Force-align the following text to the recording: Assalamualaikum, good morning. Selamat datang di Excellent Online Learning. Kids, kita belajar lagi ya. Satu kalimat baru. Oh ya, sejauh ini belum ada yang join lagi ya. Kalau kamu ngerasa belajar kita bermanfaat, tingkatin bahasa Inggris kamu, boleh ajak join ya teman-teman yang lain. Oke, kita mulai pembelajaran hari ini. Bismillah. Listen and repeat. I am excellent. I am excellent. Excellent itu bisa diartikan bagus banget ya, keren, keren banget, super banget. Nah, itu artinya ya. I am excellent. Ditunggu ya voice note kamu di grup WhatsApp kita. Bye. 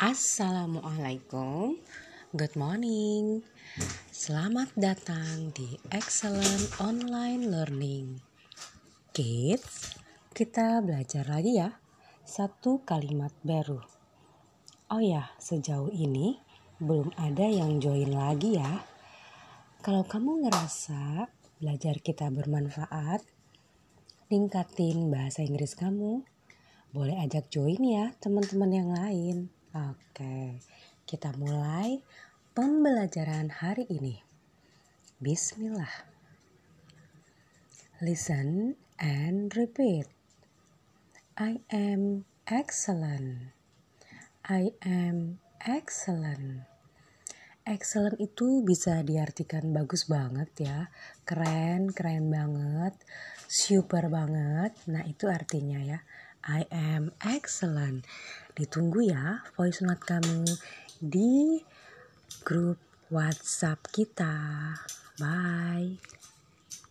Assalamualaikum, 0.00 1.76
good 2.32 2.56
morning. 2.56 3.44
Selamat 4.08 4.72
datang 4.72 5.52
di 5.52 5.76
Excellent 5.92 6.72
Online 6.80 7.44
Learning. 7.44 8.16
Kids, 9.12 9.92
kita 10.32 10.80
belajar 10.80 11.28
lagi 11.28 11.60
ya. 11.60 11.76
Satu 12.24 12.80
kalimat 12.80 13.28
baru. 13.44 13.76
Oh 14.88 15.04
ya, 15.04 15.36
sejauh 15.36 15.92
ini 15.92 16.40
belum 16.80 17.12
ada 17.20 17.44
yang 17.44 17.76
join 17.76 18.08
lagi 18.08 18.56
ya. 18.56 18.80
Kalau 19.84 20.08
kamu 20.08 20.48
ngerasa 20.48 21.28
belajar 21.60 22.00
kita 22.00 22.32
bermanfaat, 22.32 23.20
tingkatin 24.32 25.12
bahasa 25.12 25.44
Inggris 25.44 25.76
kamu, 25.76 26.24
boleh 26.88 27.20
ajak 27.20 27.52
join 27.52 27.84
ya 27.84 28.16
teman-teman 28.16 28.72
yang 28.72 28.88
lain. 28.96 29.59
Oke, 29.70 30.58
kita 31.06 31.30
mulai 31.38 32.02
pembelajaran 32.58 33.54
hari 33.54 33.86
ini. 33.86 34.18
Bismillah. 35.22 36.10
Listen 38.02 38.74
and 38.98 39.54
repeat. 39.54 40.10
I 41.38 41.62
am 41.70 42.26
excellent. 42.50 43.54
I 44.42 44.74
am 44.82 45.38
excellent. 45.62 46.66
Excellent 47.62 48.18
itu 48.18 48.66
bisa 48.66 49.06
diartikan 49.06 49.70
bagus 49.70 50.10
banget 50.10 50.66
ya, 50.66 50.90
keren, 51.22 51.94
keren 51.94 52.26
banget, 52.26 52.98
super 53.46 54.10
banget. 54.10 54.74
Nah, 54.90 55.06
itu 55.06 55.30
artinya 55.30 55.78
ya. 55.78 56.02
I 56.44 56.64
am 56.72 57.12
excellent. 57.20 58.08
Ditunggu 58.56 59.12
ya 59.12 59.44
voice 59.56 59.84
note 59.84 60.04
kamu 60.08 60.48
di 61.00 61.60
grup 62.44 62.80
WhatsApp 63.12 63.84
kita. 63.92 64.32
Bye. 65.20 66.09